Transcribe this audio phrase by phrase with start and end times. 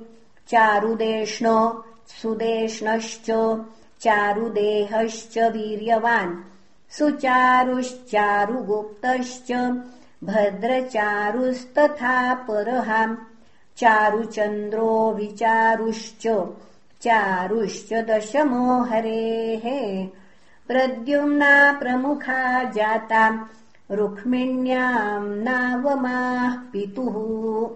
[0.48, 3.58] चारुदेष्णो सुदेष्णश्च
[4.02, 6.36] चारुदेहश्च वीर्यवान्।
[6.90, 9.82] सुचारुश्चारुगुप्तश्च
[10.24, 13.16] भद्रचारुस्तथा परः
[13.78, 16.44] चारुचन्द्रो विचारुश्च।
[17.02, 20.08] चारुश्च दशमो हरेः
[20.68, 23.50] प्रद्युम्ना प्रमुखा जाता।
[23.92, 27.70] रुक्मिण्याम् नावमाः पितुः।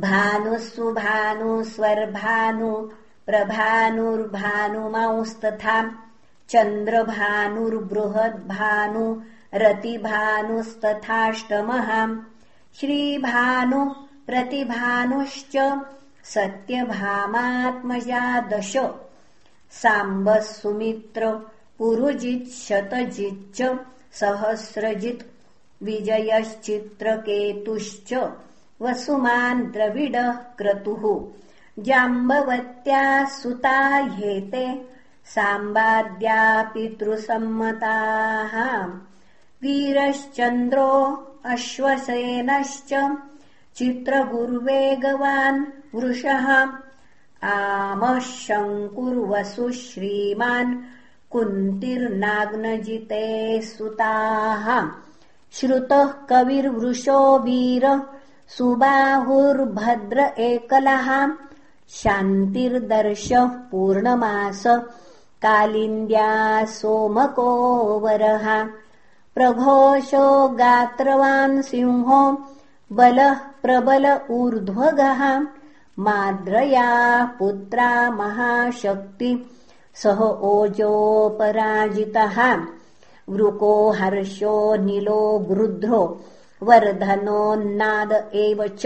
[0.00, 2.90] भानुः सुभानुस्वर्भानु
[3.26, 5.94] प्रभानुर्भानुमांस्तथा।
[6.48, 9.20] चन्द्रभानुर्बृहद्भानु
[9.54, 12.16] रतिभानुस्तथाष्टमः।
[12.80, 15.82] श्रीभानुः प्रतिभानुश्च
[16.24, 18.76] सत्यभामात्मजा दश।
[19.70, 21.48] साम्बः सुमित्र
[21.78, 22.48] पुरुजित्
[24.12, 25.22] सहस्रजित्
[25.82, 28.32] विजयश्चित्रकेतुश्च
[28.82, 31.32] वसुमान् द्रविडः क्रतुः।
[31.78, 34.88] जाम्बवत्याः सुता ह्येते
[35.24, 38.54] साम्बाद्या पितृसम्मताः
[39.62, 40.90] वीरश्चन्द्रो
[41.44, 42.92] अश्वसेनश्च
[43.76, 45.64] चित्रगुर्वेगवान्
[45.94, 46.46] वृषः
[47.44, 50.76] आमः शङ्कुर्वसु श्रीमान्
[51.30, 53.26] कुन्तिर्नाग्नजिते
[53.62, 54.88] सुताः।
[55.52, 58.02] श्रुतः कविर्वृषो वीर
[58.48, 61.28] सुबाहुर्भद्र एकलः।
[61.88, 64.62] शान्तिर्दर्शः पूर्णमास
[65.42, 67.50] कालिन्द्या सोमको
[68.00, 68.64] वरः
[69.34, 72.22] प्रघोषो गात्रवान् सिंहो
[72.92, 75.22] बलः प्रबल ऊर्ध्वगः
[76.06, 76.90] माद्रया
[77.38, 79.30] पुत्रा महाशक्ति
[80.02, 82.38] सह ओजोपराजितः
[83.28, 84.54] वृको हर्षो
[84.84, 86.00] नीलो गृध्रो
[86.62, 88.82] वर्धनोन्नाद एव च।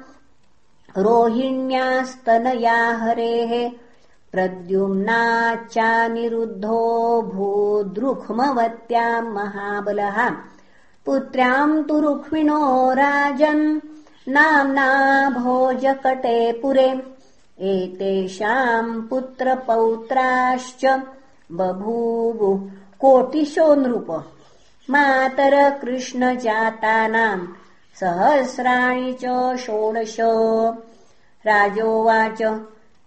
[0.97, 3.71] रोहिण्यास्तनया हरेः
[4.31, 10.31] प्रद्युम्नाच्चानिरुद्धो भूद्रुक्मवत्याम् महाबलः।
[11.05, 13.79] पुत्र्याम् तु रुक्मिणो राजन्
[14.27, 17.14] नाम्ना भोजकटे पुरे
[17.59, 20.85] एतेषाम् पुत्रपौत्राश्च
[21.51, 22.57] बभूवु
[22.99, 24.07] कोटिशो नृप।
[24.89, 27.47] मातर कृष्णजातानाम्
[27.95, 30.17] सहस्राणि च षोडश।
[31.45, 32.41] राजोवाच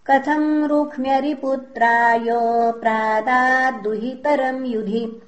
[0.07, 2.27] कथम् रुक्म्यरिपुत्राय
[2.81, 5.23] प्रादाद्दुहितरम् युधि?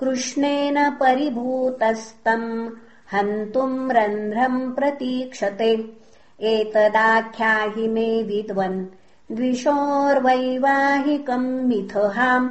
[0.00, 2.68] कृष्णेन परिभूतस्तम्
[3.12, 5.97] हन्तुम् रन्ध्रम् प्रतीक्षते
[6.40, 8.86] एतदाख्याहि मे विद्वन्।
[9.32, 12.50] द्विषोर्वैवाहिकम् मिथहाम्।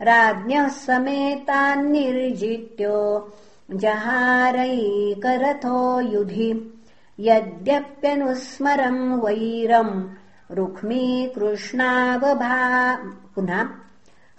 [0.00, 3.32] राज्ञः समेतान्निर्जित्यो
[3.70, 6.80] जहारैकरथो युधि।
[7.20, 10.08] यद्यप्यनुस्मरम् वैरम्
[10.50, 12.98] रुक्मीकृष्णावभा
[13.34, 13.68] पुनः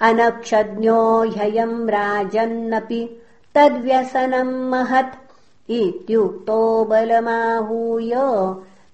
[0.00, 3.22] अनक्षज्ञो ह्ययम् राजन्नपि
[3.54, 8.14] तद्व्यसनम् महत्। इत्युक्तो बलमाहूय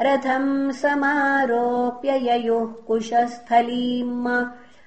[0.00, 4.44] रथम् समारोप्य ययुः कुशस्थलीम्।